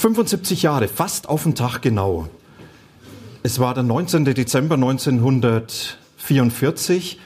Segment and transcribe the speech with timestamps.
[0.00, 2.26] 75 Jahre, fast auf den Tag genau.
[3.42, 4.24] Es war der 19.
[4.24, 7.18] Dezember 1944.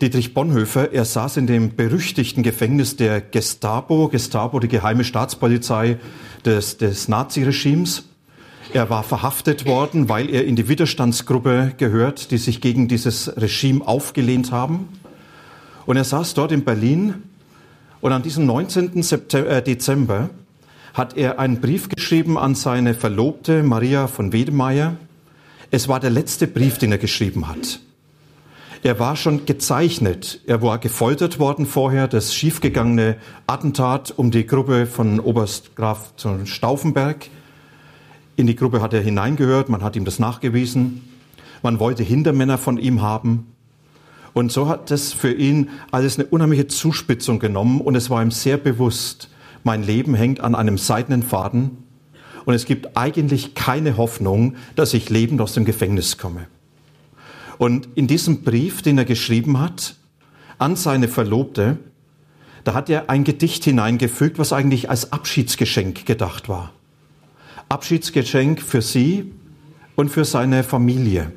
[0.00, 6.00] Dietrich Bonhoeffer, er saß in dem berüchtigten Gefängnis der Gestapo, Gestapo, die geheime Staatspolizei
[6.44, 8.08] des, des Naziregimes.
[8.72, 13.86] Er war verhaftet worden, weil er in die Widerstandsgruppe gehört, die sich gegen dieses Regime
[13.86, 14.88] aufgelehnt haben.
[15.86, 17.22] Und er saß dort in Berlin
[18.00, 19.04] und an diesem 19.
[19.04, 20.30] September, äh, Dezember
[20.98, 24.96] hat er einen Brief geschrieben an seine Verlobte Maria von Wedemeyer.
[25.70, 27.78] Es war der letzte Brief, den er geschrieben hat.
[28.82, 30.40] Er war schon gezeichnet.
[30.46, 37.28] Er war gefoltert worden vorher, das schiefgegangene Attentat um die Gruppe von Oberst Graf Stauffenberg.
[38.34, 41.08] In die Gruppe hat er hineingehört, man hat ihm das nachgewiesen.
[41.62, 43.46] Man wollte Hintermänner von ihm haben.
[44.32, 48.32] Und so hat es für ihn alles eine unheimliche Zuspitzung genommen und es war ihm
[48.32, 49.28] sehr bewusst,
[49.68, 51.84] mein Leben hängt an einem seidenen Faden
[52.46, 56.46] und es gibt eigentlich keine Hoffnung, dass ich lebend aus dem Gefängnis komme.
[57.58, 59.96] Und in diesem Brief, den er geschrieben hat,
[60.56, 61.76] an seine Verlobte,
[62.64, 66.72] da hat er ein Gedicht hineingefügt, was eigentlich als Abschiedsgeschenk gedacht war.
[67.68, 69.34] Abschiedsgeschenk für sie
[69.96, 71.30] und für seine Familie,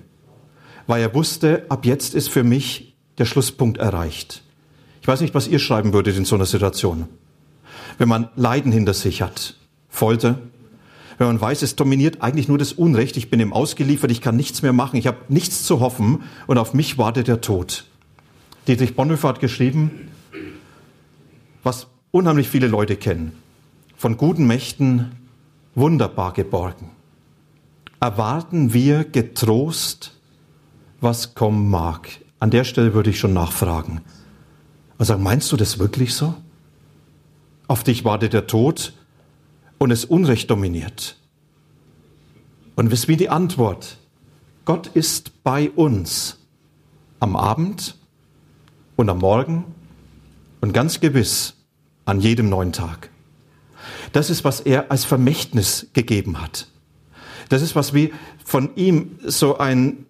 [0.87, 4.41] weil er wusste, ab jetzt ist für mich der Schlusspunkt erreicht.
[5.01, 7.09] Ich weiß nicht, was ihr schreiben würdet in so einer Situation.
[8.01, 9.53] Wenn man Leiden hinter sich hat,
[9.87, 10.39] Folter,
[11.19, 14.35] wenn man weiß, es dominiert eigentlich nur das Unrecht, ich bin ihm ausgeliefert, ich kann
[14.35, 17.85] nichts mehr machen, ich habe nichts zu hoffen und auf mich wartet der Tod.
[18.67, 20.09] Dietrich Bonhoeffer hat geschrieben,
[21.61, 23.33] was unheimlich viele Leute kennen,
[23.95, 25.11] von guten Mächten
[25.75, 26.89] wunderbar geborgen.
[27.99, 30.17] Erwarten wir getrost,
[31.01, 32.09] was kommen mag.
[32.39, 34.01] An der Stelle würde ich schon nachfragen.
[34.97, 36.33] Also meinst du das wirklich so?
[37.67, 38.93] Auf dich wartet der Tod
[39.77, 41.17] und das Unrecht dominiert.
[42.75, 43.97] Und wisst wie die Antwort?
[44.65, 46.37] Gott ist bei uns
[47.19, 47.95] am Abend
[48.95, 49.65] und am Morgen
[50.61, 51.55] und ganz gewiss
[52.05, 53.09] an jedem neuen Tag.
[54.11, 56.67] Das ist, was er als Vermächtnis gegeben hat.
[57.49, 58.11] Das ist, was wir
[58.43, 60.05] von ihm so ein,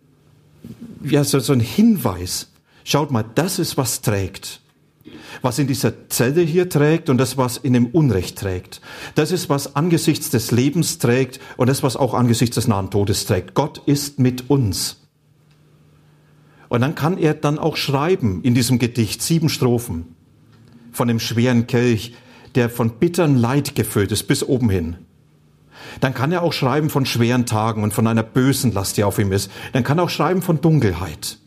[1.03, 2.51] ja, so, so ein Hinweis.
[2.83, 4.60] Schaut mal, das ist, was trägt
[5.41, 8.81] was in dieser Zelle hier trägt und das, was in dem Unrecht trägt.
[9.15, 13.25] Das ist, was angesichts des Lebens trägt und das, was auch angesichts des nahen Todes
[13.25, 13.53] trägt.
[13.53, 14.97] Gott ist mit uns.
[16.69, 20.15] Und dann kann er dann auch schreiben in diesem Gedicht sieben Strophen
[20.91, 22.15] von dem schweren Kelch,
[22.55, 24.97] der von bittern Leid gefüllt ist bis oben hin.
[25.99, 29.19] Dann kann er auch schreiben von schweren Tagen und von einer bösen Last, die auf
[29.19, 29.51] ihm ist.
[29.73, 31.39] Dann kann er auch schreiben von Dunkelheit.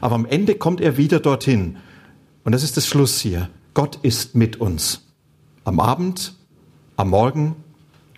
[0.00, 1.76] Aber am Ende kommt er wieder dorthin
[2.48, 3.50] und das ist das Schluss hier.
[3.74, 5.02] Gott ist mit uns.
[5.64, 6.32] Am Abend,
[6.96, 7.56] am Morgen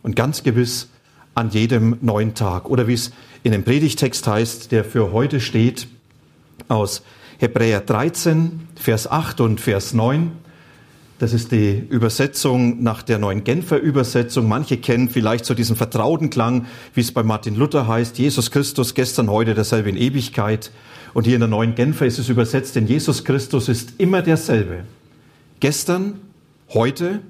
[0.04, 0.88] und ganz gewiss
[1.34, 2.70] an jedem neuen Tag.
[2.70, 3.10] Oder wie es
[3.42, 5.88] in dem Predigtext heißt, der für heute steht,
[6.68, 7.02] aus
[7.38, 10.30] Hebräer 13, Vers 8 und Vers 9.
[11.20, 14.48] Das ist die Übersetzung nach der neuen Genfer Übersetzung.
[14.48, 16.64] Manche kennen vielleicht so diesen vertrauten Klang,
[16.94, 20.70] wie es bei Martin Luther heißt, Jesus Christus gestern, heute, derselbe in Ewigkeit.
[21.12, 24.84] Und hier in der neuen Genfer ist es übersetzt, denn Jesus Christus ist immer derselbe.
[25.60, 26.14] Gestern,
[26.72, 27.20] heute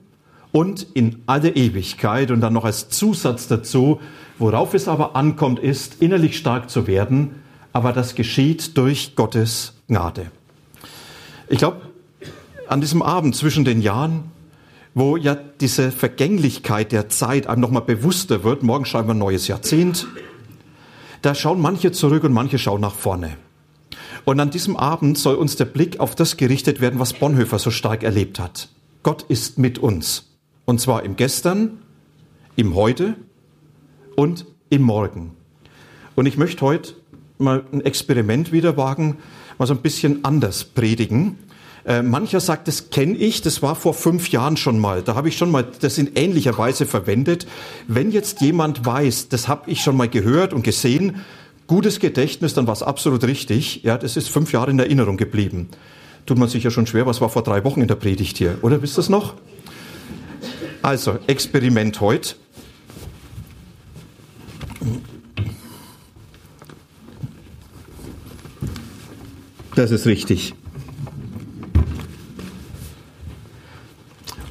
[0.52, 2.30] und in alle Ewigkeit.
[2.30, 4.00] Und dann noch als Zusatz dazu,
[4.38, 7.42] worauf es aber ankommt, ist, innerlich stark zu werden.
[7.72, 10.26] Aber das geschieht durch Gottes Gnade.
[11.48, 11.89] Ich glaube,
[12.70, 14.30] an diesem Abend zwischen den Jahren,
[14.94, 19.48] wo ja diese Vergänglichkeit der Zeit einem nochmal bewusster wird, morgen schreiben wir ein neues
[19.48, 20.06] Jahrzehnt,
[21.22, 23.36] da schauen manche zurück und manche schauen nach vorne.
[24.24, 27.70] Und an diesem Abend soll uns der Blick auf das gerichtet werden, was Bonhoeffer so
[27.70, 28.68] stark erlebt hat.
[29.02, 30.28] Gott ist mit uns.
[30.64, 31.78] Und zwar im Gestern,
[32.54, 33.16] im Heute
[34.14, 35.32] und im Morgen.
[36.14, 36.94] Und ich möchte heute
[37.38, 39.16] mal ein Experiment wieder wagen,
[39.58, 41.38] mal so ein bisschen anders predigen.
[41.84, 45.02] Äh, mancher sagt, das kenne ich, das war vor fünf Jahren schon mal.
[45.02, 47.46] Da habe ich schon mal das in ähnlicher Weise verwendet.
[47.88, 51.22] Wenn jetzt jemand weiß, das habe ich schon mal gehört und gesehen,
[51.66, 53.82] gutes Gedächtnis, dann war es absolut richtig.
[53.82, 55.68] Ja, das ist fünf Jahre in Erinnerung geblieben.
[56.26, 58.58] Tut man sich ja schon schwer, was war vor drei Wochen in der Predigt hier,
[58.62, 59.34] oder wisst ihr es noch?
[60.82, 62.34] Also, Experiment heute.
[69.74, 70.54] Das ist richtig.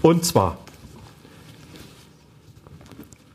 [0.02, 0.58] Und zwar,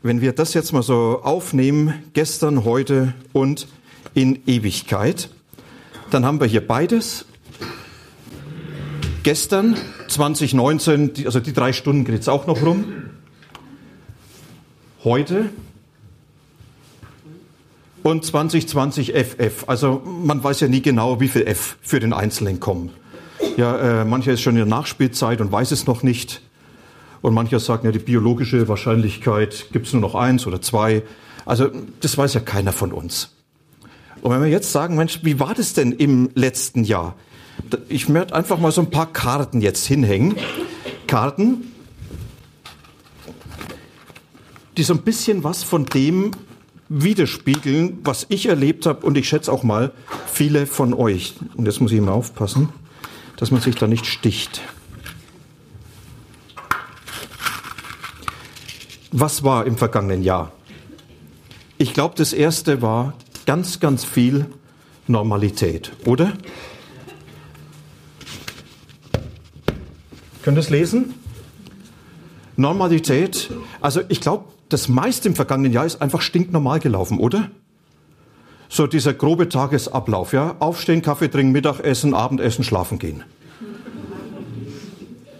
[0.01, 3.67] wenn wir das jetzt mal so aufnehmen, gestern, heute und
[4.13, 5.29] in Ewigkeit,
[6.09, 7.25] dann haben wir hier beides.
[9.23, 9.75] Gestern,
[10.07, 12.85] 2019, also die drei Stunden geht jetzt auch noch rum.
[15.03, 15.49] heute
[18.01, 19.65] und 2020 FF.
[19.67, 22.91] Also man weiß ja nie genau, wie viel F für den Einzelnen kommen.
[23.57, 26.41] Ja, äh, mancher ist schon in der Nachspielzeit und weiß es noch nicht.
[27.21, 31.03] Und mancher sagt, ja, die biologische Wahrscheinlichkeit gibt es nur noch eins oder zwei.
[31.45, 31.69] Also
[32.01, 33.31] das weiß ja keiner von uns.
[34.21, 37.15] Und wenn wir jetzt sagen, Mensch, wie war das denn im letzten Jahr?
[37.87, 40.35] Ich möchte einfach mal so ein paar Karten jetzt hinhängen.
[41.07, 41.71] Karten,
[44.77, 46.31] die so ein bisschen was von dem
[46.89, 49.91] widerspiegeln, was ich erlebt habe und ich schätze auch mal
[50.31, 51.35] viele von euch.
[51.55, 52.69] Und jetzt muss ich mal aufpassen,
[53.37, 54.61] dass man sich da nicht sticht.
[59.17, 60.51] Was war im vergangenen Jahr?
[61.77, 63.13] Ich glaube, das erste war
[63.45, 64.47] ganz, ganz viel
[65.07, 66.33] Normalität, oder?
[70.41, 71.13] Könnt ihr es lesen?
[72.57, 73.51] Normalität.
[73.79, 77.49] Also ich glaube, das meiste im vergangenen Jahr ist einfach stinknormal gelaufen, oder?
[78.67, 80.57] So dieser grobe Tagesablauf, ja?
[80.59, 83.23] Aufstehen, Kaffee trinken, Mittagessen, Abendessen, schlafen gehen.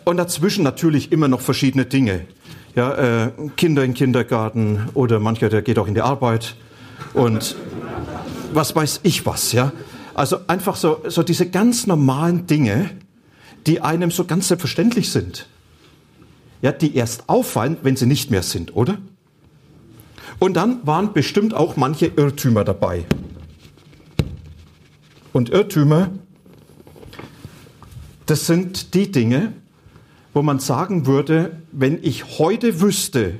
[0.05, 2.25] Und dazwischen natürlich immer noch verschiedene Dinge.
[2.75, 6.55] Ja, äh, Kinder im Kindergarten oder mancher, der geht auch in die Arbeit
[7.13, 7.55] und
[8.53, 9.71] was weiß ich was, ja.
[10.13, 12.89] Also einfach so, so diese ganz normalen Dinge,
[13.65, 15.47] die einem so ganz selbstverständlich sind.
[16.61, 18.97] Ja, die erst auffallen, wenn sie nicht mehr sind, oder?
[20.39, 23.05] Und dann waren bestimmt auch manche Irrtümer dabei.
[25.31, 26.11] Und Irrtümer,
[28.25, 29.53] das sind die Dinge,
[30.35, 33.35] wo man sagen würde, wenn ich heute wüsste,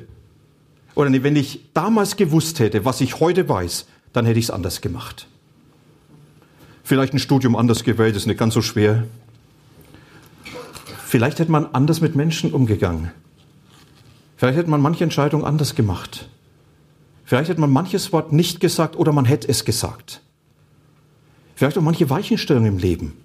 [0.96, 4.80] oder wenn ich damals gewusst hätte, was ich heute weiß, dann hätte ich es anders
[4.80, 5.28] gemacht.
[6.86, 9.04] Vielleicht ein Studium anders gewählt, ist nicht ganz so schwer.
[11.06, 13.12] Vielleicht hätte man anders mit Menschen umgegangen.
[14.38, 16.30] Vielleicht hätte man manche Entscheidung anders gemacht.
[17.26, 20.22] Vielleicht hätte man manches Wort nicht gesagt oder man hätte es gesagt.
[21.56, 23.18] Vielleicht auch manche Weichenstellungen im Leben.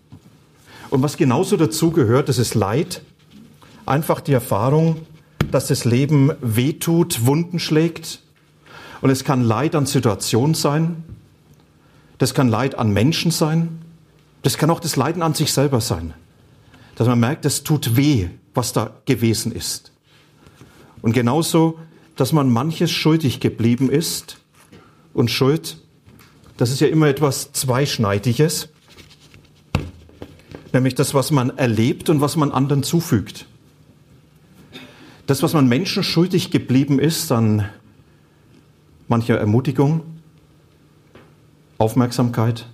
[0.89, 3.03] Und was genauso dazu gehört, das ist Leid,
[3.87, 5.07] einfach die Erfahrung,
[5.51, 8.21] dass das Leben wehtut, Wunden schlägt.
[9.01, 11.03] Und es kann Leid an Situationen sein.
[12.19, 13.81] Das kann Leid an Menschen sein.
[14.43, 16.15] Das kann auch das Leiden an sich selber sein.
[16.97, 19.93] Dass man merkt, es tut weh, was da gewesen ist.
[21.03, 21.79] Und genauso
[22.21, 24.37] dass man manches schuldig geblieben ist.
[25.15, 25.79] Und Schuld,
[26.59, 28.69] das ist ja immer etwas Zweischneidiges.
[30.75, 33.47] Nämlich das, was man erlebt und was man anderen zufügt.
[35.31, 37.69] Das, was man Menschen schuldig geblieben ist an
[39.07, 40.03] mancher Ermutigung,
[41.79, 42.67] Aufmerksamkeit,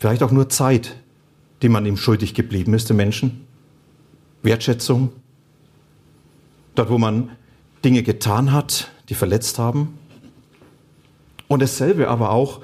[0.00, 0.96] vielleicht auch nur Zeit,
[1.62, 3.46] die man ihm schuldig geblieben ist, den Menschen,
[4.42, 5.12] Wertschätzung,
[6.74, 7.30] dort, wo man
[7.84, 9.96] Dinge getan hat, die verletzt haben.
[11.46, 12.62] Und dasselbe aber auch,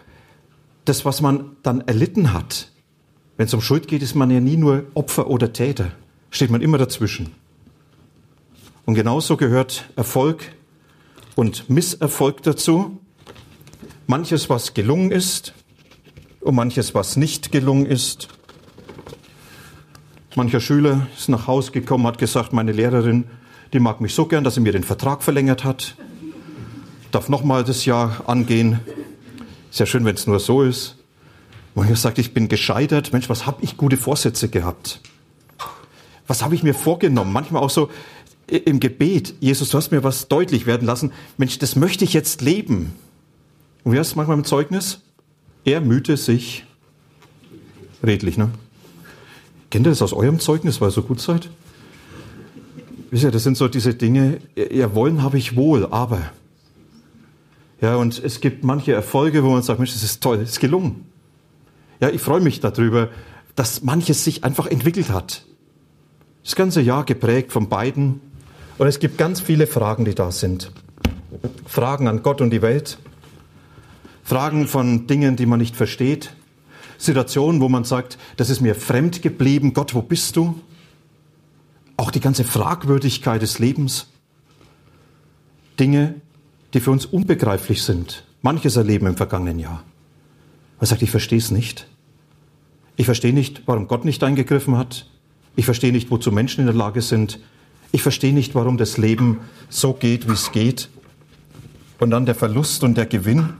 [0.84, 2.72] das, was man dann erlitten hat.
[3.36, 5.92] Wenn es um Schuld geht, ist man ja nie nur Opfer oder Täter.
[6.32, 7.40] Steht man immer dazwischen.
[8.84, 10.52] Und genauso gehört Erfolg
[11.36, 13.00] und Misserfolg dazu.
[14.06, 15.54] Manches, was gelungen ist
[16.40, 18.28] und manches, was nicht gelungen ist.
[20.34, 23.24] Mancher Schüler ist nach Hause gekommen, hat gesagt, meine Lehrerin,
[23.72, 25.94] die mag mich so gern, dass sie mir den Vertrag verlängert hat.
[27.10, 28.80] Darf nochmal das Jahr angehen.
[29.70, 30.96] Ist ja schön, wenn es nur so ist.
[31.74, 33.12] Mancher sagt, ich bin gescheitert.
[33.12, 35.00] Mensch, was habe ich gute Vorsätze gehabt?
[36.26, 37.32] Was habe ich mir vorgenommen?
[37.32, 37.90] Manchmal auch so
[38.58, 39.34] im Gebet.
[39.40, 41.12] Jesus, du hast mir was deutlich werden lassen.
[41.38, 42.92] Mensch, das möchte ich jetzt leben.
[43.84, 45.00] Und wie heißt es manchmal im Zeugnis?
[45.64, 46.64] Er mühte sich
[48.02, 48.50] redlich, ne?
[49.70, 51.48] Kennt ihr das aus eurem Zeugnis, weil ihr so gut seid?
[53.10, 56.20] Wisst ihr, das sind so diese Dinge, ja, wollen habe ich wohl, aber.
[57.80, 60.60] Ja, und es gibt manche Erfolge, wo man sagt, Mensch, das ist toll, das ist
[60.60, 61.06] gelungen.
[62.00, 63.08] Ja, ich freue mich darüber,
[63.54, 65.44] dass manches sich einfach entwickelt hat.
[66.42, 68.20] Das ganze Jahr geprägt von beiden.
[68.82, 70.72] Und es gibt ganz viele Fragen, die da sind.
[71.66, 72.98] Fragen an Gott und die Welt.
[74.24, 76.34] Fragen von Dingen, die man nicht versteht.
[76.98, 79.72] Situationen, wo man sagt, das ist mir fremd geblieben.
[79.72, 80.60] Gott, wo bist du?
[82.02, 84.08] auch die ganze Fragwürdigkeit des Lebens,
[85.78, 86.16] Dinge,
[86.74, 88.24] die für uns unbegreiflich sind.
[88.40, 89.84] Manches erleben im vergangenen Jahr.
[90.80, 91.86] Er sagt, ich verstehe es nicht.
[92.96, 95.08] Ich verstehe nicht, warum Gott nicht eingegriffen hat.
[95.54, 97.38] Ich verstehe nicht, wozu Menschen in der Lage sind.
[97.94, 100.88] Ich verstehe nicht, warum das Leben so geht, wie es geht.
[102.00, 103.50] Und dann der Verlust und der Gewinn.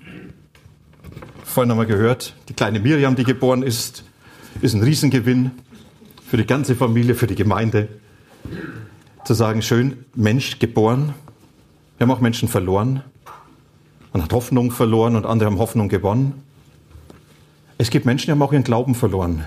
[1.45, 4.05] Vorhin haben wir gehört, die kleine Miriam, die geboren ist,
[4.62, 5.51] ist ein Riesengewinn
[6.27, 7.89] für die ganze Familie, für die Gemeinde
[9.25, 11.15] zu sagen, schön, Mensch geboren.
[11.99, 13.03] Wir haben auch Menschen verloren.
[14.15, 16.43] Man hat Hoffnung verloren und andere haben Hoffnung gewonnen.
[17.77, 19.45] Es gibt Menschen, die haben auch ihren Glauben verloren.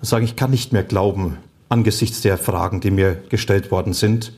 [0.00, 4.32] Und sagen, ich kann nicht mehr glauben angesichts der Fragen, die mir gestellt worden sind.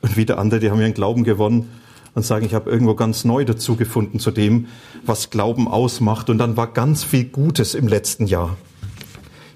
[0.00, 1.68] Und wieder andere, die haben ihren Glauben gewonnen
[2.14, 4.66] und sagen, ich habe irgendwo ganz neu dazu gefunden zu dem,
[5.04, 6.28] was Glauben ausmacht.
[6.30, 8.56] Und dann war ganz viel Gutes im letzten Jahr.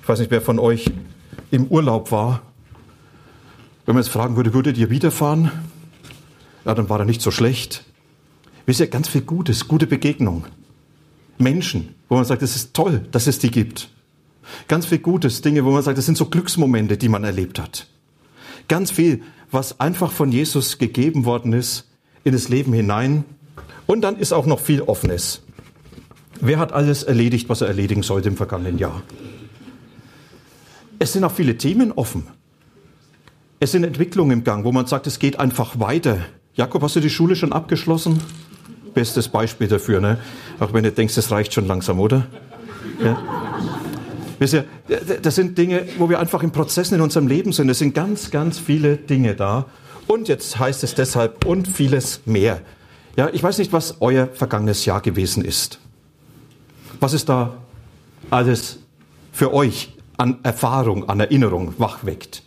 [0.03, 0.91] Ich weiß nicht, wer von euch
[1.51, 2.43] im Urlaub war.
[3.85, 5.51] Wenn man jetzt fragen würde, würdet ihr wiederfahren?
[6.65, 7.85] Ja, dann war er nicht so schlecht.
[8.67, 10.47] Wisst ihr, ganz viel Gutes, gute Begegnung.
[11.39, 13.91] Menschen, wo man sagt, es ist toll, dass es die gibt.
[14.69, 17.87] Ganz viel Gutes, Dinge, wo man sagt, das sind so Glücksmomente, die man erlebt hat.
[18.69, 21.89] Ganz viel, was einfach von Jesus gegeben worden ist,
[22.25, 23.25] in das Leben hinein.
[23.87, 25.43] Und dann ist auch noch viel Offenes.
[26.41, 29.03] Wer hat alles erledigt, was er erledigen sollte im vergangenen Jahr?
[30.99, 32.27] Es sind auch viele Themen offen.
[33.61, 36.19] Es sind Entwicklungen im Gang, wo man sagt, es geht einfach weiter.
[36.55, 38.19] Jakob, hast du die Schule schon abgeschlossen?
[38.93, 40.19] Bestes Beispiel dafür, ne?
[40.59, 42.27] Auch wenn du denkst, das reicht schon langsam, oder?
[43.03, 43.23] Ja.
[44.39, 44.65] Wisst ihr,
[45.23, 47.69] das sind Dinge, wo wir einfach in Prozessen in unserem Leben sind.
[47.71, 49.67] Es sind ganz, ganz viele Dinge da.
[50.07, 52.61] Und jetzt heißt es deshalb und vieles mehr.
[53.17, 55.81] Ja, ich weiß nicht, was euer vergangenes Jahr gewesen ist.
[57.01, 57.57] Was ist da
[58.31, 58.79] alles
[59.33, 62.43] für euch an Erfahrung, an Erinnerung wachweckt?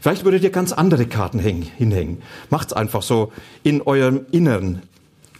[0.00, 2.22] Vielleicht würdet ihr ganz andere Karten hinhängen.
[2.50, 3.32] Macht's einfach so
[3.62, 4.82] in eurem Inneren.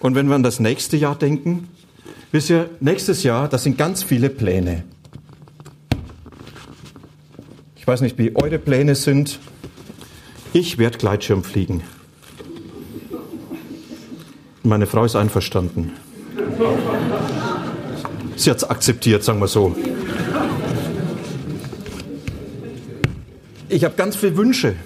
[0.01, 1.69] Und wenn wir an das nächste Jahr denken,
[2.33, 4.85] wisst ihr, nächstes Jahr, das sind ganz viele Pläne.
[7.91, 9.41] Ich weiß nicht, wie eure Pläne sind.
[10.53, 11.83] Ich werde Gleitschirm fliegen.
[14.63, 15.91] Meine Frau ist einverstanden.
[18.37, 19.75] Sie hat es akzeptiert, sagen wir so.
[23.69, 24.77] Ich habe ganz viele Wünsche.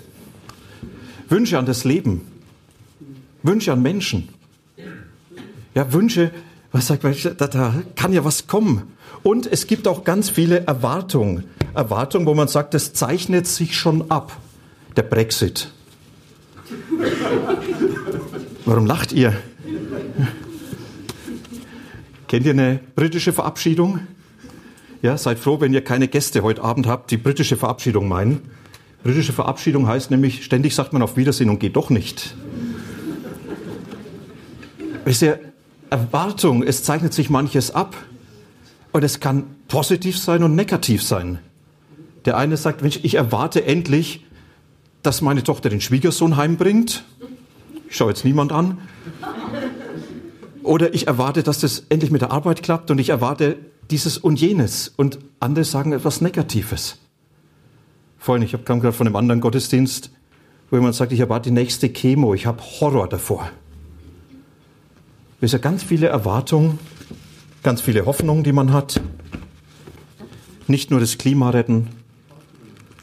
[1.28, 2.22] Wünsche an das Leben.
[3.42, 4.30] Wünsche an Menschen.
[5.74, 6.30] Ja, Wünsche,
[6.74, 8.94] was sagt man, da, da kann ja was kommen.
[9.22, 11.44] Und es gibt auch ganz viele Erwartungen.
[11.72, 14.36] Erwartungen, wo man sagt, das zeichnet sich schon ab
[14.96, 15.70] der Brexit.
[18.64, 19.34] Warum lacht ihr?
[22.26, 24.00] Kennt ihr eine britische Verabschiedung?
[25.00, 28.40] Ja, seid froh, wenn ihr keine Gäste heute Abend habt, die britische Verabschiedung meinen.
[29.04, 32.34] Britische Verabschiedung heißt nämlich, ständig sagt man auf Wiedersehen und geht doch nicht.
[35.04, 35.53] Wisst ihr,
[35.94, 37.94] Erwartung, es zeichnet sich manches ab.
[38.90, 41.38] Und es kann positiv sein und negativ sein.
[42.24, 44.24] Der eine sagt, Mensch, ich erwarte endlich,
[45.04, 47.04] dass meine Tochter den Schwiegersohn heimbringt.
[47.88, 48.78] Ich schaue jetzt niemand an.
[50.64, 53.56] Oder ich erwarte, dass das endlich mit der Arbeit klappt und ich erwarte
[53.92, 54.92] dieses und jenes.
[54.96, 56.98] Und andere sagen etwas Negatives.
[58.18, 60.10] Vorhin, ich kam gerade von einem anderen Gottesdienst,
[60.70, 63.48] wo jemand sagt, ich erwarte die nächste Chemo, ich habe Horror davor.
[65.44, 66.78] Es sind ganz viele Erwartungen,
[67.62, 69.02] ganz viele Hoffnungen, die man hat.
[70.68, 71.88] Nicht nur das Klima retten,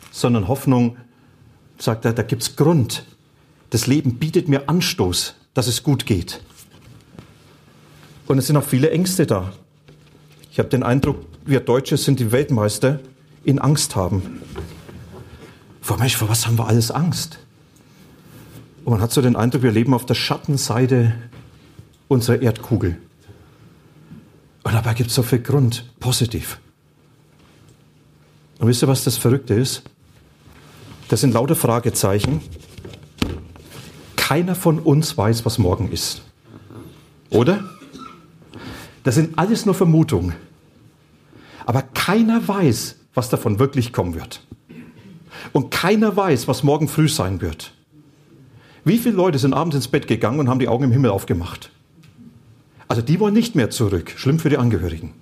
[0.09, 0.97] sondern Hoffnung,
[1.77, 3.05] sagt er, da gibt es Grund.
[3.69, 6.41] Das Leben bietet mir Anstoß, dass es gut geht.
[8.25, 9.53] Und es sind auch viele Ängste da.
[10.51, 13.01] Ich habe den Eindruck, wir Deutsche sind die Weltmeister
[13.43, 14.41] in Angst haben.
[15.79, 17.37] Vor Mensch, vor was haben wir alles Angst?
[18.83, 21.13] Und man hat so den Eindruck, wir leben auf der Schattenseite
[22.11, 22.97] unserer Erdkugel.
[24.63, 26.59] Und dabei gibt es so viel Grund, positiv.
[28.59, 29.83] Und wisst ihr, was das Verrückte ist?
[31.07, 32.41] Das sind lauter Fragezeichen.
[34.17, 36.21] Keiner von uns weiß, was morgen ist.
[37.29, 37.63] Oder?
[39.03, 40.35] Das sind alles nur Vermutungen.
[41.65, 44.45] Aber keiner weiß, was davon wirklich kommen wird.
[45.53, 47.73] Und keiner weiß, was morgen früh sein wird.
[48.83, 51.71] Wie viele Leute sind abends ins Bett gegangen und haben die Augen im Himmel aufgemacht?
[52.91, 54.11] Also die wollen nicht mehr zurück.
[54.17, 55.13] Schlimm für die Angehörigen.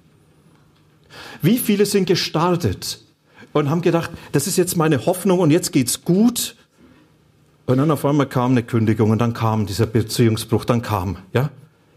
[1.44, 3.00] Wie viele sind gestartet
[3.54, 6.56] und haben gedacht, das ist jetzt meine Hoffnung und jetzt geht's gut.
[7.68, 11.52] Und dann auf einmal kam eine Kündigung und dann kam dieser Beziehungsbruch, dann kam, ja.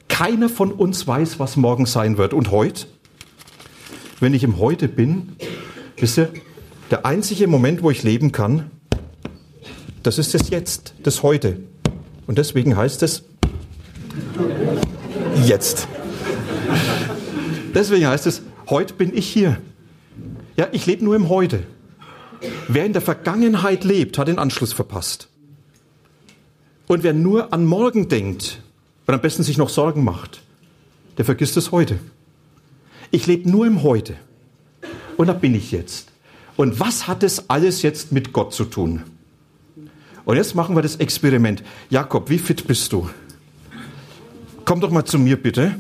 [0.09, 2.35] Keiner von uns weiß, was morgen sein wird.
[2.35, 2.85] Und heute,
[4.21, 5.37] wenn ich im Heute bin,
[5.97, 6.29] wisst ihr,
[6.91, 8.71] der einzige Moment, wo ich leben kann,
[10.03, 11.61] das ist das Jetzt, das Heute.
[12.27, 13.25] Und deswegen heißt es
[15.45, 15.89] Jetzt.
[17.75, 19.61] Deswegen heißt es, heute bin ich hier.
[20.57, 21.65] Ja, ich lebe nur im Heute.
[22.69, 25.29] Wer in der Vergangenheit lebt, hat den Anschluss verpasst.
[26.87, 28.61] Und wer nur an morgen denkt
[29.07, 30.43] und am besten sich noch Sorgen macht,
[31.19, 31.99] der vergisst es heute.
[33.11, 34.17] Ich lebe nur im Heute.
[35.17, 36.09] Und da bin ich jetzt.
[36.57, 39.03] Und was hat das alles jetzt mit Gott zu tun?
[40.25, 41.63] Und jetzt machen wir das Experiment.
[41.91, 43.09] Jakob, wie fit bist du?
[44.73, 45.75] Komm doch mal zu mir bitte.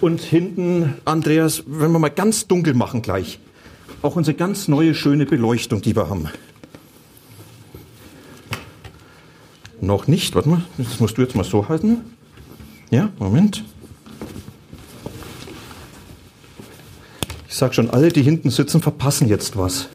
[0.00, 3.38] Und hinten, Andreas, wenn wir mal ganz dunkel machen gleich.
[4.02, 6.28] Auch unsere ganz neue, schöne Beleuchtung, die wir haben.
[9.80, 11.98] Noch nicht, warte mal, das musst du jetzt mal so halten.
[12.90, 13.62] Ja, Moment.
[17.48, 19.88] Ich sag schon, alle, die hinten sitzen, verpassen jetzt was.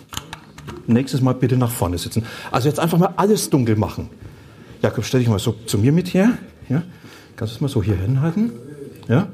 [0.88, 2.26] Nächstes Mal bitte nach vorne sitzen.
[2.52, 4.10] Also jetzt einfach mal alles dunkel machen.
[4.82, 6.38] Jakob, stell dich mal so zu mir mit her.
[6.70, 6.84] Ja?
[7.40, 8.52] Kannst du es mal so hier hinhalten?
[9.08, 9.30] Ja?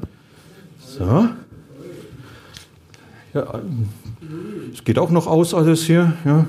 [0.80, 1.28] So.
[3.34, 3.62] Ja,
[4.72, 6.14] es geht auch noch aus alles hier.
[6.24, 6.46] Ja?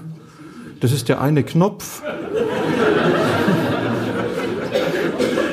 [0.80, 2.02] Das ist der eine Knopf.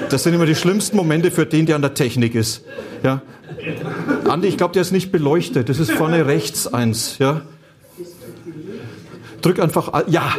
[0.09, 2.65] Das sind immer die schlimmsten Momente für den, der an der Technik ist.
[3.01, 3.21] Ja?
[4.27, 5.69] Andi, ich glaube, der ist nicht beleuchtet.
[5.69, 7.17] Das ist vorne rechts eins.
[7.19, 7.43] Ja?
[9.41, 10.03] Drück einfach.
[10.07, 10.35] Ja,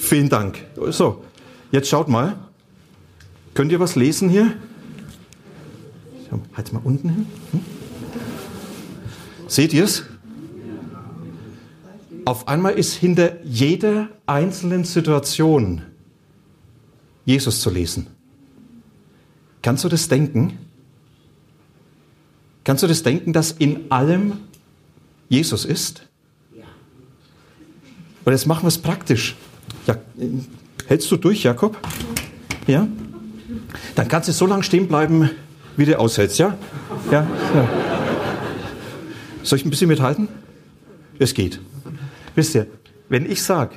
[0.00, 0.58] vielen Dank.
[0.90, 1.22] So,
[1.70, 2.34] jetzt schaut mal.
[3.54, 4.52] Könnt ihr was lesen hier?
[6.54, 7.26] Halt mal unten hin.
[7.52, 7.60] Hm?
[9.46, 10.04] Seht ihr es?
[12.24, 15.82] Auf einmal ist hinter jeder einzelnen Situation
[17.24, 18.08] Jesus zu lesen.
[19.62, 20.58] Kannst du das denken?
[22.64, 24.34] Kannst du das denken, dass in allem
[25.28, 26.08] Jesus ist?
[28.24, 29.36] Und jetzt machen wir es praktisch.
[29.86, 29.98] Ja,
[30.86, 31.76] hältst du durch, Jakob?
[32.66, 32.88] Ja?
[33.94, 35.30] Dann kannst du so lange stehen bleiben,
[35.76, 36.56] wie du aushältst, ja?
[37.10, 37.26] Ja?
[37.54, 37.68] ja.
[39.42, 40.28] Soll ich ein bisschen mithalten?
[41.18, 41.60] Es geht.
[42.34, 42.66] Wisst ihr,
[43.08, 43.76] wenn ich sage,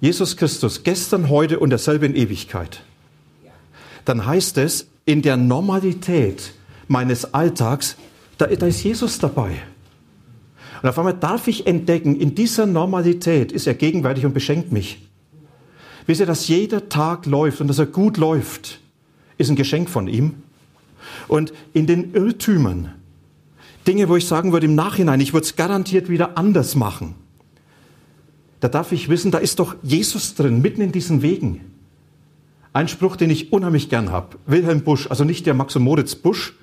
[0.00, 2.82] Jesus Christus gestern, heute und derselbe in Ewigkeit,
[4.04, 6.52] dann heißt es, in der Normalität
[6.88, 7.96] meines Alltags,
[8.38, 9.52] da, da ist Jesus dabei.
[10.82, 15.09] Und auf einmal darf ich entdecken, in dieser Normalität ist er gegenwärtig und beschenkt mich.
[16.10, 18.80] Wisst ihr, dass jeder Tag läuft und dass er gut läuft,
[19.38, 20.42] ist ein Geschenk von ihm.
[21.28, 22.92] Und in den Irrtümern,
[23.86, 27.14] Dinge, wo ich sagen würde im Nachhinein, ich würde es garantiert wieder anders machen,
[28.58, 31.60] da darf ich wissen, da ist doch Jesus drin, mitten in diesen Wegen.
[32.72, 34.36] Ein Spruch, den ich unheimlich gern habe.
[34.46, 36.54] Wilhelm Busch, also nicht der Max und Moritz Busch,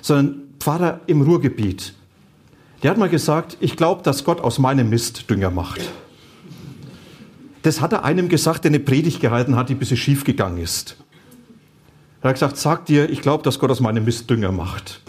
[0.00, 1.92] sondern Pfarrer im Ruhrgebiet.
[2.84, 5.80] Der hat mal gesagt, ich glaube, dass Gott aus meinem Mist Dünger macht.
[7.66, 10.58] Das hat er einem gesagt, der eine Predigt gehalten hat, die ein bisschen schief gegangen
[10.58, 10.96] ist.
[12.22, 15.00] Er hat gesagt, sag dir, ich glaube, dass Gott aus meinem Mist Dünger macht.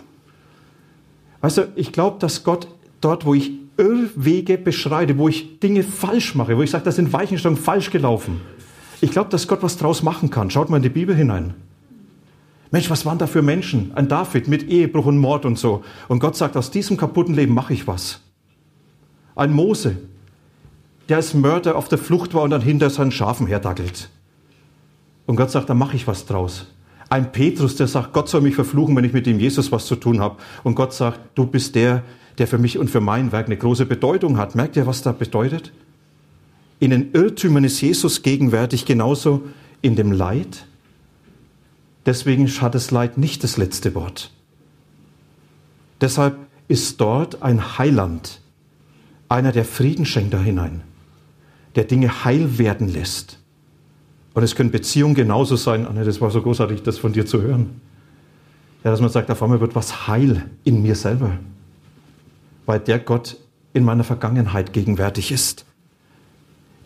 [1.41, 2.67] Weißt du, ich glaube, dass Gott
[2.99, 7.13] dort, wo ich Irrwege beschreite, wo ich Dinge falsch mache, wo ich sage, da sind
[7.13, 8.41] Weichenstellungen falsch gelaufen.
[9.01, 10.49] Ich glaube, dass Gott was draus machen kann.
[10.49, 11.53] Schaut mal in die Bibel hinein.
[12.71, 13.91] Mensch, was waren da für Menschen?
[13.93, 15.83] Ein David mit Ehebruch und Mord und so.
[16.07, 18.19] Und Gott sagt, aus diesem kaputten Leben mache ich was.
[19.35, 19.97] Ein Mose,
[21.09, 24.09] der als Mörder auf der Flucht war und dann hinter seinen Schafen herdackelt.
[25.25, 26.67] Und Gott sagt, da mache ich was draus.
[27.09, 29.95] Ein Petrus, der sagt, Gott soll mich verfluchen, wenn ich mit dem Jesus was zu
[29.95, 30.37] tun habe.
[30.63, 32.03] Und Gott sagt, du bist der,
[32.37, 34.55] der für mich und für mein Werk eine große Bedeutung hat.
[34.55, 35.71] Merkt ihr, was da bedeutet?
[36.79, 39.43] In den Irrtümern ist Jesus gegenwärtig genauso
[39.81, 40.67] in dem Leid,
[42.07, 44.31] Deswegen hat das Leid nicht das letzte Wort.
[45.99, 46.37] Deshalb
[46.69, 48.39] ist dort ein Heiland,
[49.27, 50.83] einer, der Frieden schenkt da hinein,
[51.77, 53.39] der Dinge heil werden lässt.
[54.33, 55.85] Und es können Beziehungen genauso sein.
[55.85, 57.81] Anne, das war so großartig, das von dir zu hören.
[58.83, 61.37] Ja, dass man sagt, auf einmal wird was heil in mir selber,
[62.65, 63.37] weil der Gott
[63.73, 65.65] in meiner Vergangenheit gegenwärtig ist.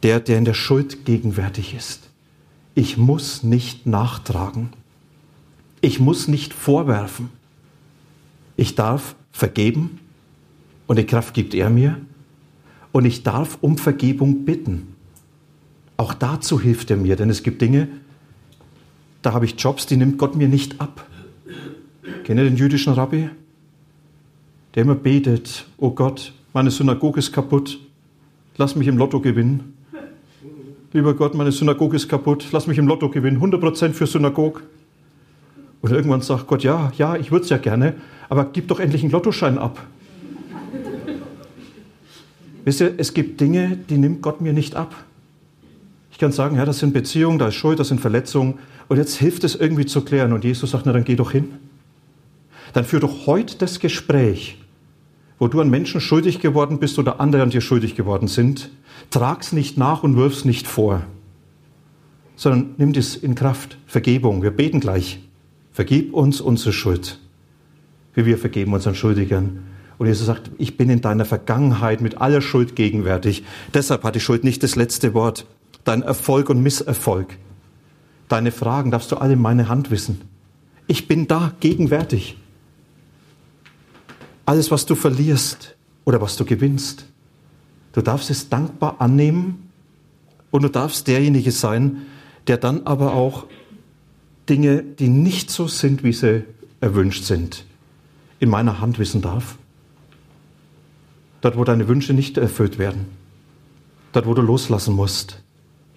[0.04, 2.10] Der, der in der Schuld gegenwärtig ist.
[2.75, 4.71] Ich muss nicht nachtragen.
[5.80, 7.30] Ich muss nicht vorwerfen.
[8.58, 9.99] Ich darf vergeben
[10.88, 11.97] und die Kraft gibt er mir.
[12.91, 14.95] Und ich darf um Vergebung bitten.
[15.97, 17.88] Auch dazu hilft er mir, denn es gibt Dinge,
[19.21, 21.06] da habe ich Jobs, die nimmt Gott mir nicht ab.
[22.23, 23.30] Kennt ihr den jüdischen Rabbi?
[24.73, 27.80] Der immer betet, oh Gott, meine Synagoge ist kaputt,
[28.58, 29.73] lass mich im Lotto gewinnen.
[30.93, 34.63] Lieber Gott, meine Synagoge ist kaputt, lass mich im Lotto gewinnen, 100% für Synagog.
[35.82, 37.95] Und irgendwann sagt Gott, ja, ja, ich würde es ja gerne,
[38.30, 39.86] aber gib doch endlich einen Lottoschein ab.
[42.63, 44.95] Wisst ihr, es gibt Dinge, die nimmt Gott mir nicht ab.
[46.12, 48.60] Ich kann sagen, ja, das sind Beziehungen, da ist Schuld, das sind Verletzungen.
[48.88, 50.34] Und jetzt hilft es irgendwie zu klären.
[50.34, 51.54] Und Jesus sagt, na dann geh doch hin.
[52.74, 54.58] Dann führ doch heute das Gespräch,
[55.39, 58.69] wo du an Menschen schuldig geworden bist oder andere an dir schuldig geworden sind.
[59.10, 61.02] Trag's nicht nach und wirf's nicht vor,
[62.36, 63.78] sondern nimm das in Kraft.
[63.88, 64.43] Vergebung.
[64.43, 65.19] Wir beten gleich.
[65.71, 67.17] Vergib uns unsere Schuld,
[68.13, 69.63] wie wir vergeben unseren Schuldigern.
[70.01, 73.43] Und Jesus sagt, ich bin in deiner Vergangenheit mit aller Schuld gegenwärtig.
[73.71, 75.45] Deshalb hat die Schuld nicht das letzte Wort.
[75.83, 77.37] Dein Erfolg und Misserfolg,
[78.27, 80.21] deine Fragen darfst du alle in meine Hand wissen.
[80.87, 82.35] ich bin da gegenwärtig.
[84.47, 87.05] Alles, was du verlierst oder was du gewinnst,
[87.93, 89.69] du darfst es dankbar annehmen
[90.49, 92.07] und du darfst derjenige sein,
[92.47, 93.45] der dann aber auch
[94.49, 96.45] Dinge, die nicht so sind, wie sie
[96.79, 97.65] erwünscht sind,
[98.39, 99.59] in meiner Hand wissen darf.
[101.41, 103.06] Dort, wo deine Wünsche nicht erfüllt werden.
[104.13, 105.41] Dort, wo du loslassen musst.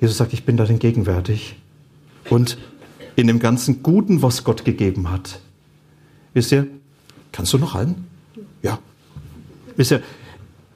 [0.00, 1.57] Jesus sagt, ich bin darin gegenwärtig.
[2.30, 2.59] Und
[3.16, 5.40] in dem ganzen Guten, was Gott gegeben hat.
[6.33, 6.66] Wisst ihr,
[7.33, 8.07] kannst du noch allen?
[8.62, 8.78] Ja.
[9.76, 10.02] Wisst ihr,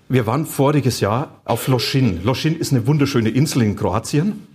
[0.09, 2.22] wir waren voriges Jahr auf Loschin.
[2.24, 4.47] Loschin ist eine wunderschöne Insel in Kroatien.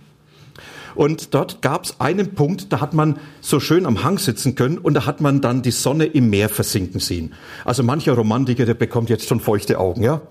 [0.94, 4.78] Und dort gab es einen Punkt, da hat man so schön am Hang sitzen können
[4.78, 7.34] und da hat man dann die Sonne im Meer versinken sehen.
[7.64, 10.22] Also mancher Romantiker, der bekommt jetzt schon feuchte Augen, ja.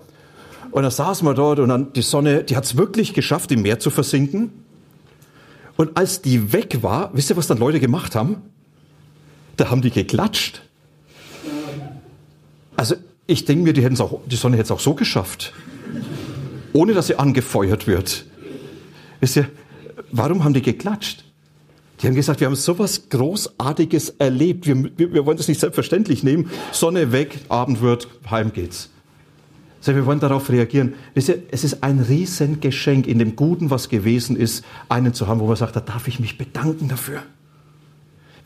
[0.70, 3.62] Und da saßen wir dort und dann die Sonne, die hat es wirklich geschafft, im
[3.62, 4.50] Meer zu versinken.
[5.76, 8.42] Und als die weg war, wisst ihr, was dann Leute gemacht haben?
[9.56, 10.62] Da haben die geklatscht.
[12.76, 12.96] Also
[13.26, 15.52] ich denke mir, die, auch, die Sonne hätte es auch so geschafft,
[16.72, 18.26] ohne dass sie angefeuert wird.
[19.20, 19.48] Wisst ihr,
[20.10, 21.24] warum haben die geklatscht?
[22.00, 24.66] Die haben gesagt, wir haben sowas Großartiges erlebt.
[24.66, 26.50] Wir, wir, wir wollen das nicht selbstverständlich nehmen.
[26.72, 28.90] Sonne weg, Abend wird, heim geht's.
[29.78, 30.94] Also wir wollen darauf reagieren.
[31.12, 35.40] Wisst ihr, es ist ein Riesengeschenk in dem Guten, was gewesen ist, einen zu haben,
[35.40, 37.22] wo man sagt, da darf ich mich bedanken dafür.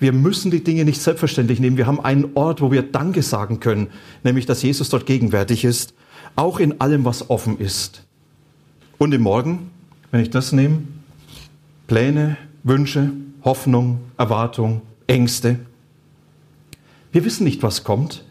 [0.00, 1.76] Wir müssen die Dinge nicht selbstverständlich nehmen.
[1.76, 3.88] Wir haben einen Ort, wo wir Danke sagen können,
[4.24, 5.94] nämlich dass Jesus dort gegenwärtig ist,
[6.36, 8.04] auch in allem, was offen ist.
[8.98, 9.70] Und im Morgen,
[10.10, 10.82] wenn ich das nehme,
[11.88, 13.10] Pläne, Wünsche,
[13.44, 15.58] Hoffnung, Erwartung, Ängste.
[17.12, 18.24] Wir wissen nicht, was kommt.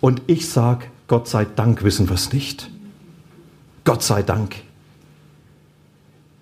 [0.00, 2.70] Und ich sage, Gott sei Dank wissen wir es nicht.
[3.84, 4.56] Gott sei Dank.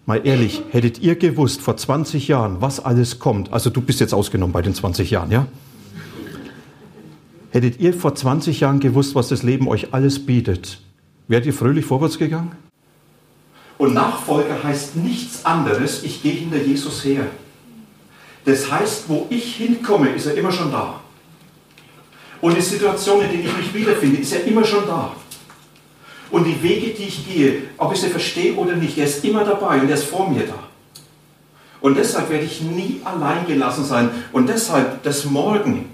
[0.07, 4.15] Mal ehrlich, hättet ihr gewusst vor 20 Jahren, was alles kommt, also du bist jetzt
[4.15, 5.47] ausgenommen bei den 20 Jahren, ja?
[7.51, 10.81] Hättet ihr vor 20 Jahren gewusst, was das Leben euch alles bietet,
[11.27, 12.53] wärt ihr fröhlich vorwärts gegangen?
[13.81, 17.27] Und Nachfolger heißt nichts anderes, ich gehe hinter Jesus her.
[18.45, 21.01] Das heißt, wo ich hinkomme, ist er immer schon da.
[22.43, 25.13] Und die Situation, in der ich mich wiederfinde, ist er immer schon da.
[26.31, 29.45] Und die Wege, die ich gehe, ob ich sie verstehe oder nicht, er ist immer
[29.45, 30.59] dabei und er ist vor mir da.
[31.81, 34.11] Und deshalb werde ich nie allein gelassen sein.
[34.31, 35.89] Und deshalb das Morgen,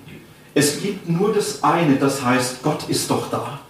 [0.55, 3.61] es gibt nur das eine, das heißt, Gott ist doch da.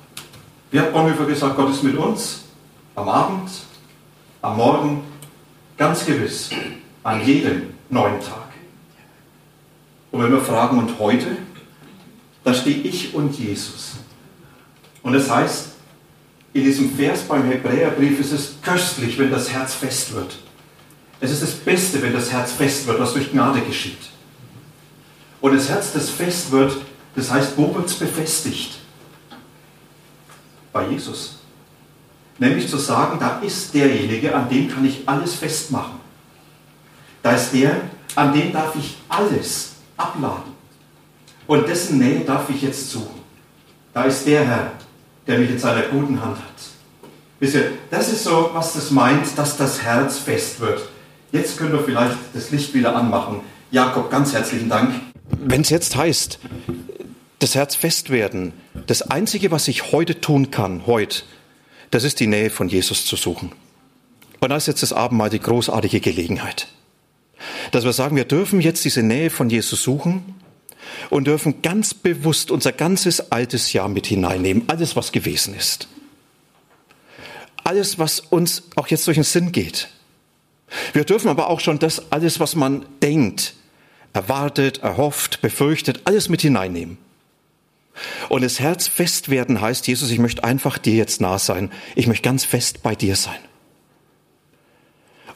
[0.70, 2.44] Wie hat Bonhoeffer gesagt, Gott ist mit uns
[2.94, 3.50] am Abend,
[4.46, 5.02] am Morgen,
[5.76, 6.50] ganz gewiss,
[7.02, 8.52] an jedem neuen Tag.
[10.12, 11.36] Und wenn wir fragen, und heute,
[12.44, 13.96] da stehe ich und Jesus.
[15.02, 15.70] Und das heißt,
[16.52, 20.36] in diesem Vers beim Hebräerbrief ist es köstlich, wenn das Herz fest wird.
[21.20, 23.98] Es ist das Beste, wenn das Herz fest wird, was durch Gnade geschieht.
[25.40, 26.76] Und das Herz, das fest wird,
[27.16, 28.78] das heißt, wo wird es befestigt?
[30.72, 31.35] Bei Jesus.
[32.38, 35.96] Nämlich zu sagen, da ist derjenige, an dem kann ich alles festmachen.
[37.22, 37.80] Da ist der,
[38.14, 40.54] an dem darf ich alles abladen.
[41.46, 43.20] Und dessen Nähe darf ich jetzt suchen.
[43.94, 44.72] Da ist der Herr,
[45.26, 46.44] der mich in seiner guten Hand hat.
[47.40, 50.82] Wisst ihr, das ist so, was das meint, dass das Herz fest wird.
[51.32, 53.40] Jetzt können wir vielleicht das Licht wieder anmachen.
[53.70, 54.94] Jakob, ganz herzlichen Dank.
[55.30, 56.38] Wenn es jetzt heißt,
[57.38, 58.52] das Herz fest werden,
[58.86, 61.24] das Einzige, was ich heute tun kann, heute,
[61.90, 63.52] das ist die Nähe von Jesus zu suchen.
[64.40, 66.68] Und da ist jetzt das Abendmahl die großartige Gelegenheit.
[67.72, 70.34] Dass wir sagen, wir dürfen jetzt diese Nähe von Jesus suchen
[71.10, 75.88] und dürfen ganz bewusst unser ganzes altes Jahr mit hineinnehmen, alles, was gewesen ist.
[77.64, 79.88] Alles, was uns auch jetzt durch den Sinn geht.
[80.92, 83.54] Wir dürfen aber auch schon das alles, was man denkt,
[84.12, 86.98] erwartet, erhofft, befürchtet, alles mit hineinnehmen.
[88.28, 91.70] Und das Herz fest werden heißt, Jesus, ich möchte einfach dir jetzt nah sein.
[91.94, 93.38] Ich möchte ganz fest bei dir sein.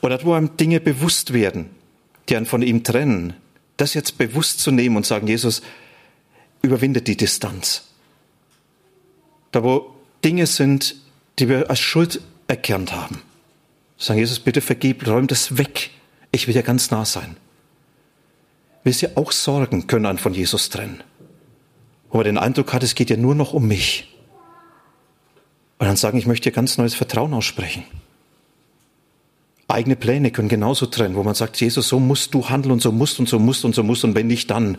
[0.03, 1.71] Oder wo einem Dinge bewusst werden,
[2.29, 3.35] die einen von ihm trennen,
[3.77, 5.63] das jetzt bewusst zu nehmen und sagen, Jesus,
[6.63, 7.85] überwindet die Distanz.
[9.53, 9.95] Da wo
[10.25, 10.97] Dinge sind,
[11.39, 13.23] die wir als Schuld erkannt haben.
[13.97, 15.91] Sagen, Jesus, bitte vergib, räum das weg.
[16.31, 17.37] Ich will dir ganz nah sein.
[18.85, 21.03] Wisst ihr, auch Sorgen können einen von Jesus trennen
[22.11, 24.09] wo man den Eindruck hat, es geht ja nur noch um mich.
[25.79, 27.85] Und dann sagen, ich möchte dir ganz neues Vertrauen aussprechen.
[29.69, 32.91] Eigene Pläne können genauso trennen, wo man sagt, Jesus, so musst du handeln und so
[32.91, 34.77] musst und so musst und so musst und wenn nicht, dann.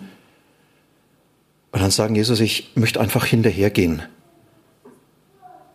[1.72, 4.04] Und dann sagen, Jesus, ich möchte einfach hinterhergehen.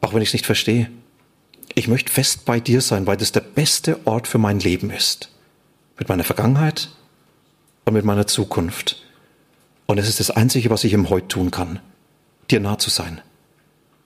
[0.02, 0.90] Auch wenn ich es nicht verstehe.
[1.74, 5.30] Ich möchte fest bei dir sein, weil das der beste Ort für mein Leben ist.
[5.98, 6.90] Mit meiner Vergangenheit
[7.86, 9.05] und mit meiner Zukunft.
[9.86, 11.80] Und es ist das Einzige, was ich ihm heute tun kann,
[12.50, 13.20] dir nah zu sein.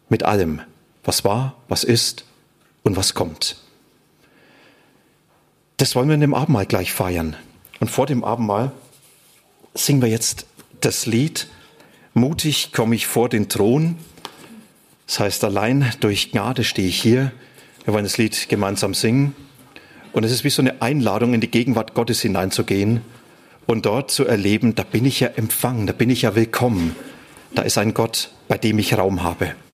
[0.09, 0.61] Mit allem,
[1.05, 2.25] was war, was ist
[2.83, 3.57] und was kommt.
[5.77, 7.37] Das wollen wir in dem Abendmahl gleich feiern.
[7.81, 8.73] Und vor dem Abendmahl
[9.75, 10.47] singen wir jetzt
[10.81, 11.49] das Lied
[12.12, 13.97] Mutig komme ich vor den Thron.
[15.07, 17.31] Das heißt, allein durch Gnade stehe ich hier.
[17.85, 19.35] Wir wollen das Lied gemeinsam singen.
[20.12, 23.01] Und es ist wie so eine Einladung, in die Gegenwart Gottes hineinzugehen
[23.70, 26.96] und dort zu erleben, da bin ich ja empfangen, da bin ich ja willkommen.
[27.54, 29.54] Da ist ein Gott, bei dem ich Raum habe.